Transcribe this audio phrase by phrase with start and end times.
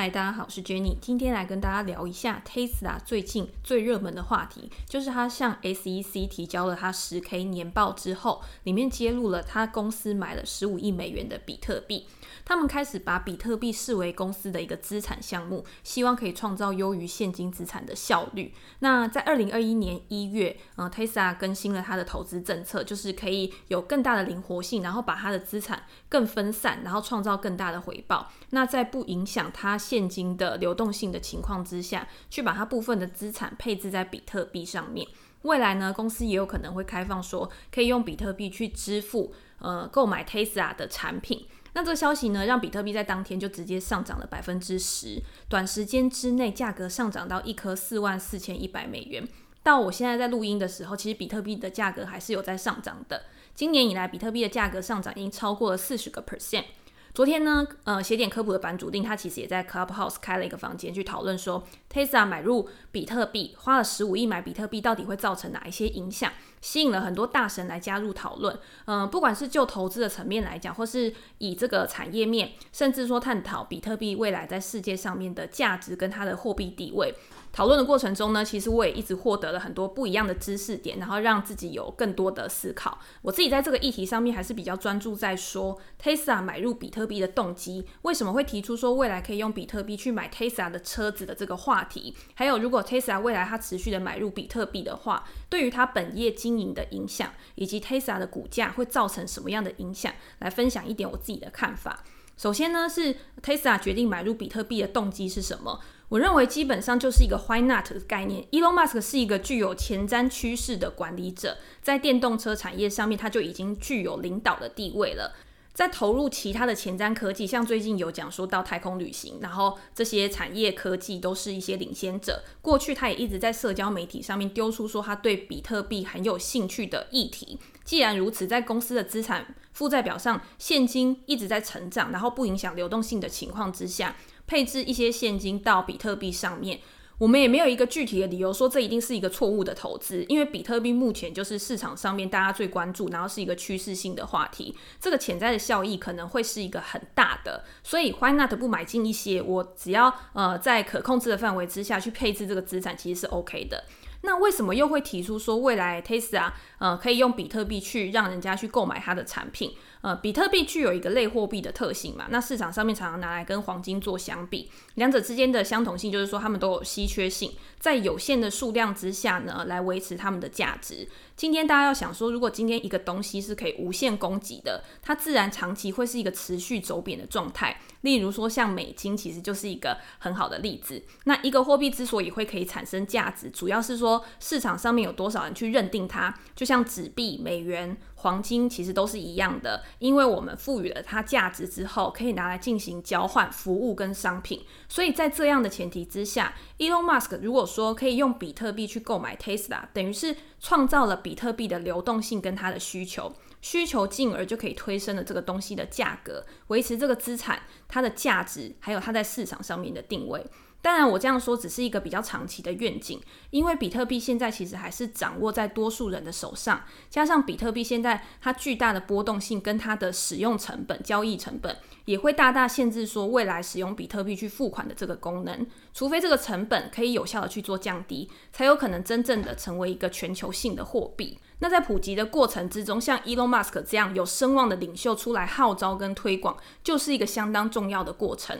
[0.00, 12.06] 嗨，大家好，我是 Jenny，今天来跟大家聊一下 Tesla 最近最热门的话题，就是他向 SEC 提交了他十 K 年报之后，里面揭露了他公司买了十五亿美元的比特币。
[12.46, 18.54] 他们开始把比特币视为公司的一个资产项目，希望可以创造优于现金资产的效率。
[18.78, 28.32] 那在二零二一年一月，呃，Tesla 更新了他的投资政策，就是可以有更大的灵活性，然后把他的资产更分散，然后创造更大的回报。
[28.50, 35.04] 那在不影响他现金的流动性的情况之下，去把它部分的资产配置在比特币上面。
[35.42, 41.44] 未来呢，公司也有可能会开放说，可以用比特币去支付，呃，购买 Tesla 的产品。
[41.72, 49.26] 那这个消息呢，让比特币在当天就直接上涨了百分之十，短时间之内价格上涨到一颗四万四千一百美元。
[49.64, 53.24] 到我现在在录音的时候，其实比特币的价格还是有在上涨的。
[53.56, 56.64] 今年以来，比特币的价格上涨已经超过了四十个 percent。
[57.12, 66.32] 昨天呢，呃，写点科普的版主令他其实也在 Clubhouse 开了一个房间去讨论说，Tesla 买入比特币，花了十五亿买比特币，到底会造成哪一些影响？
[66.60, 68.56] 吸引了很多大神来加入讨论。
[68.84, 77.12] 嗯、不管是就投资的层面来讲，或是以这个产业面，甚至说探讨比特币未来在世界上面的价值跟它的货币地位。
[77.52, 82.98] 讨论的过程中呢，其实我也一直获得了很多不一样的知识点，然后让自己有更多的思考。
[83.22, 102.04] 我自己在这个议题上面还是比较专注在说 Tesla 买入比特币的动机，为什么会提出说未来可以用比特币去买 Tesla 的车子的这个话题，还有如果 Tesla 未来它持续的买入比特币的话，对于它本业经营的影响，以及 Tesla 的股价会造成什么样的影响，来分享一点我自己的看法。
[102.36, 105.80] 首先呢，是 Tesla 决定买入比特币的动机是什么？
[106.10, 108.42] 我认为基本上就是一个 Why not 的概念。
[108.50, 115.32] Elon Musk 是一个具有前瞻趋势的管理者，在电动车产业上面，他就已经具有领导的地位了。
[115.72, 122.42] 在投入其他的前瞻科技，像最近有讲说到太空旅行，然后这些产业科技都是一些领先者。
[122.60, 127.60] 过去他也一直在社交媒体上面丢出说他对比特币很有兴趣的议题。
[127.84, 134.16] 既然如此，在公司的资产负债表上现金一直在成长，然后不影响流动性的情况之下，
[134.50, 136.80] 配置一些现金到比特币上面，
[137.18, 149.40] 我们也没有一个具体的理由说这一定是一个错误的投资，因为比特币目前就是市场上面大家最关注，然后是一个趋势性的话题，这个潜在的效益可能会是一个很大的，所以 Why not 不买进一些？
[149.40, 153.84] 我只要呃在可控制的范围之下去配置这个资产，其实是 OK 的。
[154.22, 159.74] 那为什么又会提出说未来 Tesla 呃可以用比特币去让人家去购买它的产品？
[160.02, 171.06] 呃，比特币具有一个类货币的特性嘛，那市场上面常常拿来跟黄金做相比，两者之间的相同性就是说它们都有稀缺性，在有限的数量之下呢，来维持它们的价值。
[171.40, 177.80] 今天大家要想说，如果今天一个东西是可以无限供给的，它自然长期会是一个持续走贬的状态。
[178.02, 181.02] 例如说像美金，其实就是一个很好的例子。
[181.24, 187.96] 那一个货币之所以会可以产生价值，主要是说市场上面有多少人去认定它，就像纸币、美元。
[188.20, 194.64] 黄金其实都是一样的，因为我们赋予了它价值之后，可以拿来进行交换服务跟商品。
[194.88, 203.32] 所以在这样的前提之下，Elon Musk 如果说可以用比特币去购买 Tesla，等于是创造了比特币的流动性跟它的需求，
[203.62, 210.44] 需求进而就可以推升了这个东西的价格，维持这个资产它的价值，还有它在市场上面的定位。
[210.82, 213.20] 当然，我这样说只是一个比较长期的愿景，
[213.50, 221.76] 因为比特币现在其实还是掌握在多数人的手上，加上比特币现在它巨大的波动性跟它的使用成本、交易成本，
[222.06, 231.38] 也会大大限制说未来使用比特币去付款的这个功能，除非这个成本可以有效的去做降低，才有可能真正的成为一个全球性的货币。
[231.62, 238.58] 那在普及的过程之中，像 Elon Musk 这样有声望的领袖出来号召跟推广，就是一个相当重要的过程。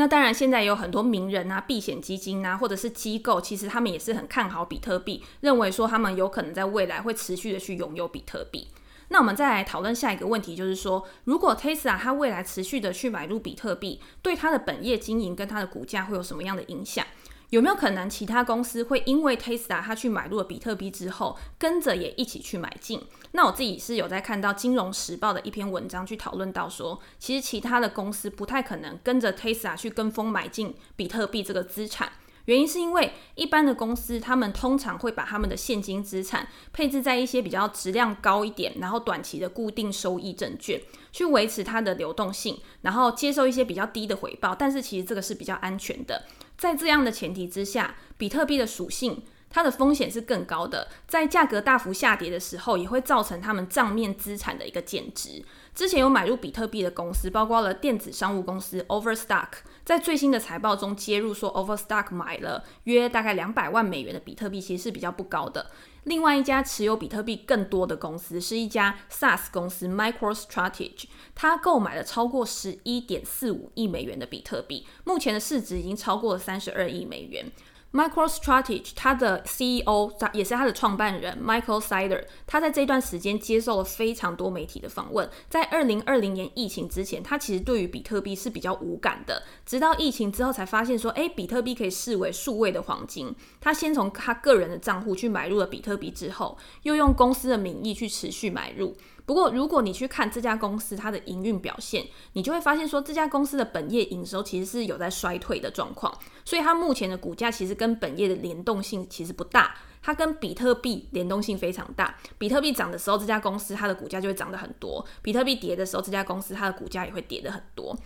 [0.00, 8.68] 那当然，现在也有很多名人啊、避险基金啊，或者是机构，其实他们也是很看好比特币，认为说他们有可能在未来会持续的去拥有比特币。
[9.08, 17.04] 那我们再来讨论下一个问题，就是说，如果 Tesla 它未来持续的去买入比特币，对它的本业经营跟它的股价会有什么样的影响？
[17.50, 23.02] 有没有可能其他公司会因为 Tesla 它去买入了比特币之后，跟着也一起去买进？
[23.32, 32.12] 那我自己是有在看到《金融时报》的一篇文章去讨论到说，其实其他的公司不太可能跟着 Tesla 去跟风买进比特币这个资产。
[32.46, 40.80] 原因是因为一般的公司，他们通常会把他们的现金资产配置在一些比较质量高一点，然后短期的固定收益证券，
[41.12, 44.54] 去维持它的流动性，然后接受一些比较低的回报。
[44.54, 46.24] 但是其实这个是比较安全的。
[46.60, 50.88] 在这样的前提之下，比特币的属性，它的风险是更高的。
[51.08, 55.42] 在价格大幅下跌的时候，也会造成他们账面资产的一个减值。
[55.74, 59.48] 之前有买入比特币的公司，包括了电子商务公司 Overstock，
[59.86, 65.70] 在最新的财报中揭露说，Overstock 买了约大概两百万美元的比特币，其实是比较不高的。
[66.04, 71.04] 另外一家持有比特币更多的公司是一家 SaaS 公司 MicroStrategy，
[71.34, 77.50] 它购买了超过十一点四五亿美元的比特币，目前的市值已经超过了三十二亿美元。
[77.92, 85.28] MicroStrategy，它的 CEO 也是它的创办人 Michael Saylor，他在这段时间接受了非常多媒体的访问。
[85.48, 93.34] 在二零二零年疫情之前，他其实对于比特币是比较无感的，直到疫情之后才发现说，诶，比特币可以视为数位的黄金。
[93.60, 98.96] 他先从他个人的账户去买入了比特币，之后又用公司的名义去持续买入。
[99.30, 106.12] 不过，如果你去看这家公司它的营运表现，你就会发现说，这家公司的本业营收其实是有在衰退的状况，
[106.44, 112.12] 所以它目前的股价其实跟本业的联动性其实不大，它跟比特币联动性非常大。
[112.38, 117.96] 比特币涨的时候，这家公司它的股价就会涨得很多；比特币跌的时候，这家公司它的股价也会跌得很多。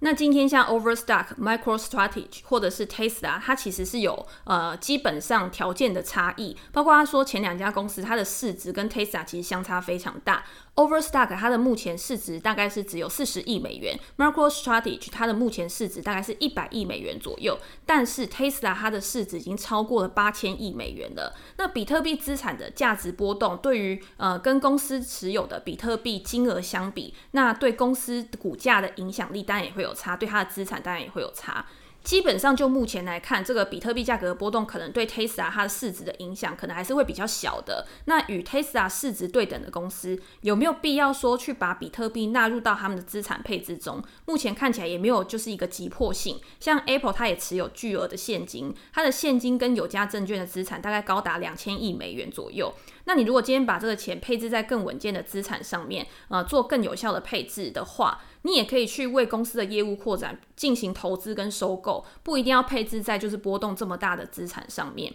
[0.00, 10.44] 那今天像 Overstock、MicroStrategy 或者是 Tesla，它其实是有呃基本上条件的差异，包括他说前两家公司它的市值跟 Tesla 其实相差非常大。
[10.76, 21.36] Overstock 它的目前市值大概是只有四十亿美元，MicroStrategy 它的目前市值大概是一百亿美元左右，但是 Tesla 它的市值已经超过了八千亿美元了。
[21.58, 31.66] 那比特币资产的价值波动，对于呃跟公司持有的比特币金额相比，那对公司股价的影响力当然也会有有差，对它的资产当然也会有差。
[32.02, 37.86] 基本上就目前来看，这个比特币价格的波动可能对 Tesla 它的市值的影响可能还是会比较小的。
[38.06, 44.02] 那与 Tesla 市值对等的公司有没有必要说去把比特币纳入到他们的资产配置中？
[44.24, 46.40] 目前看起来也没有就是一个急迫性。
[46.58, 52.72] 像 Apple 它也持有巨额的现金，它的现金跟有价证券的资产大概高达两千亿美元左右。
[53.04, 65.12] 那你如果今天把这个钱配置在更稳健的资产上面，呃，做更有效的配置的话，你也可以去为公司的业务扩展进行投资跟收购，不一定要配置在就是波动这么大的资产上面。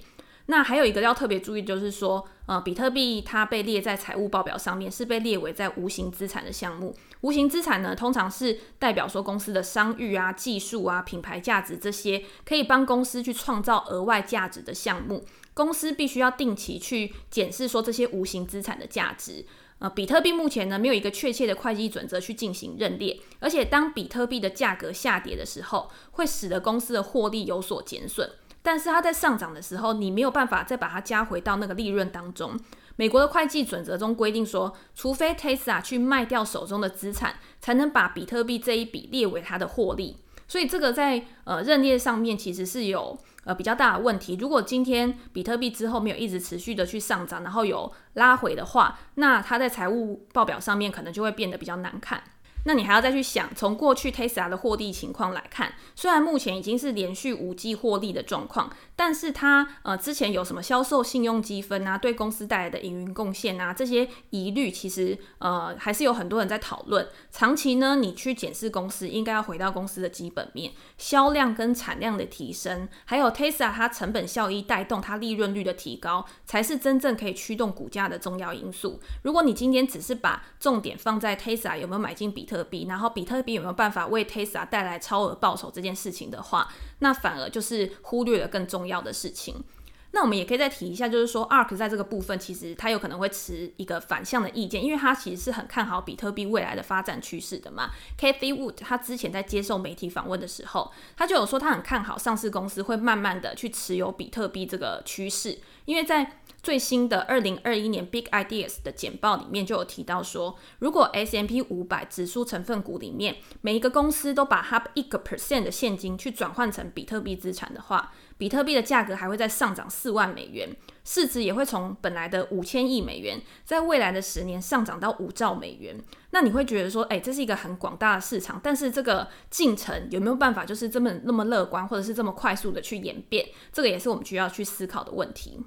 [0.47, 6.95] 那还有一个要特别注意，就是说，呃，比特币它被列在财务报表上面，是被列为在无形资产的项目。
[7.21, 15.25] 无形资产呢，通常是代表说公司的商誉啊、技术啊、品牌价值这些，可以帮公司去创造额外价值的项目。
[15.55, 19.43] 公司必须要定期去检视说这些无形资产的价值。
[19.79, 28.29] 呃，比特币目前呢，没有一个确切的会计准则去进行认列，而且当比特币的价格下跌的时候，会使得公司的获利有所减损。
[28.61, 32.57] 但是它在上涨的时候，你没有办法再把它加回到那个利润当中。
[32.95, 40.17] 美国的会计准则中规定说，除非 Tesla 去卖掉手中的资产，才能把比特币这一笔列为它的获利。
[40.47, 43.17] 所以这个在呃认列上面其实是有。
[43.45, 52.23] 呃，比较大的问题，如果今天比特币之后没有一直持续的去上涨，然后有拉回的话，那它在财务报表上面可能就会变得比较难看。
[52.65, 67.07] 那你还要再去想，从过去 Tesla 的获利情况来看，虽然目前已经是连续五季获利的状况，但是它呃之前有什么销售信用积分啊，对公司带来的营运贡献啊，这些疑虑其实呃还是有很多人在讨论。
[67.31, 78.99] 长期呢，你去检视公司，应该要回到公司的基本面，销量跟产量的提升，还有 Tesla 它成本效益带动它利润率的提高，才是真正可以驱动股价的重要因素。
[79.21, 89.63] 如果你今天只是把重点放在 Tesla 有没有买进比特，特币，然后比特币有没有办法为 Tesla 带来超额报酬这件事情的话，那反而就是忽略了更重要的事情。
[90.11, 97.89] 那我们也可以再提一下，就是说 ARK 在这个部分其实他有可能会持一个反向的意见，因为他其实是很看好比特币未来的发展趋势的嘛。
[98.17, 125.95] Kathy Wood 他之前在接受媒体访问的时候，他就有说他很看好上市公司会慢慢的去持有比特币这个趋势，因为在最新的二零二一年 Big Ideas 的简报里面就有提到说，如果 S M P 五百指数成分股里面每一个公司都把它一个 percent 的现金去转换成比特币资产的话，比特币的价格还会再上涨四万美元，市值也会从本来的五千亿美元，在未来的十年上涨到五兆美元。
[126.31, 133.45] 那你会觉得说，哎，这是一个很广大的市场，但是这个进程有没有办法就是这么那么乐观，或者是这么快速的去演变？
[133.71, 135.59] 这个也是我们需要去思考的问题。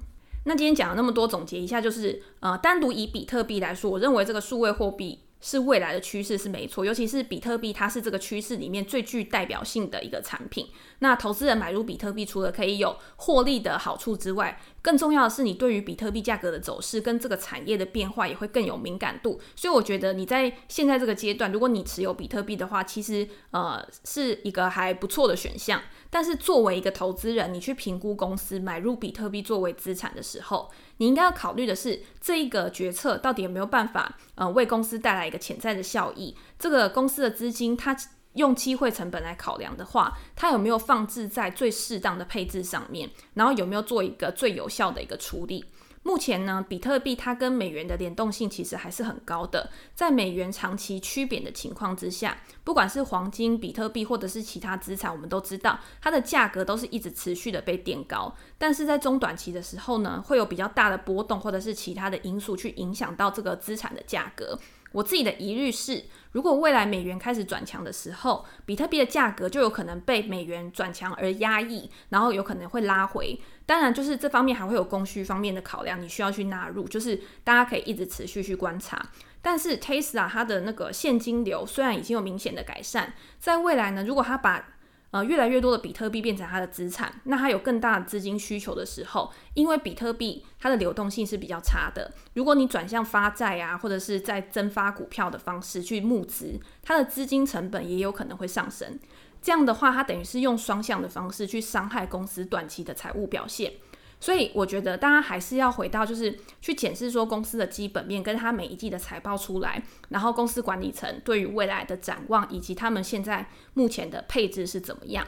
[0.49, 5.19] 那今天讲了那么多，总结一下就是，呃，单独以比特币来说，我认为这个数位货币。
[5.41, 10.67] 是未来的趋势是没错，尤其是比特币，它是这个趋势里面最具代表性的一个产品。
[10.99, 19.39] 那投资人买入比特币，除了可以有获利的好处之外，更重要的是你对于比特币价格的走势跟这个产业的变化也会更有敏感度。
[19.55, 25.81] 所以我觉得你在现在这个阶段，如果你持有比特币的话，其实呃是一个还不错的选项。
[26.09, 30.69] 但是作为一个投资人，你去评估公司买入比特币作为资产的时候，
[30.99, 36.35] 你应该要考虑的是这一个决策到底有没有办法呃为公司带来一个潜在的效益。
[36.57, 37.95] 这个公司的资金它
[38.33, 45.65] 用机会成本来考量的话，它有没有放置在最适当的配置上面，然后有没有做一个最有效的一个处理？
[46.09, 49.69] 目前呢，比特币它跟美元的联动性其实还是很高的。
[49.93, 58.35] 在美元长期趋贬的情况之下，不管是黄金、比特币或者是其他资产，我们都知道它的价格都是一直持续的被垫高。
[58.57, 64.57] 但是在中短期的时候呢，会有比较大的波动，或者是其他的因素去影响到这个资产的价格。
[64.91, 73.39] 我自己的疑虑是，如果未来美元开始转强的时候，比特币的价格就有可能被美元转强而压抑，然后有可能会拉回。
[73.65, 78.99] 当然，就是这方面还会有供需方面的考量，你需要去纳入，就是大家可以一直持续去观察。
[79.41, 84.78] 但是 Tesla 它的那个现金流虽然已经有明显的改善，在未来呢，如果它把
[85.11, 98.99] 呃，越来越多的比特币变成它的资产，那它有更大的资金需求的时候，因为比特币它的流动性是比较差的，如果你转向发债啊，或者是在增发股票的方式去募资，它的资金成本也有可能会上升。
[99.41, 103.73] 这样的话，它等于是用双向的方式去伤害公司短期的财务表现。
[104.19, 115.25] 所以我觉得大家还是要回到，就是去检视说公司的基本面，跟它每一季的财报出来，然后公司管理层对于未来的展望，以及他们现在目前的配置是怎么样。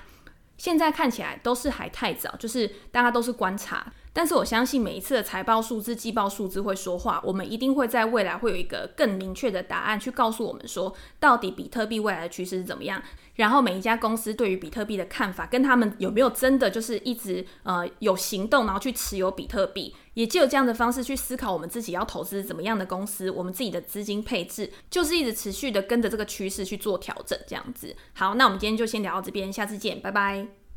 [0.57, 3.91] 现在看起来都是还太早，就是大家都是观察。
[4.13, 13.01] 但是我相信每一次的财报数字、季报数字会说话，我们一定会在未来会有一个更明确的答案去告诉我们说，到底比特币未来的趋势是怎么样。
[13.35, 27.95] 然后每一家公司对于比特币的看法，跟他们有没有真的就是一直呃有行动，然后去持有比特币，也就有这样的方式去思考我们自己要投资怎么样的公司，我们自己的资金配置就是一直持续的跟着这个趋势去做调整，这样子。
[28.13, 30.60] 好，那我们今天就先聊到这边，下次见，拜拜。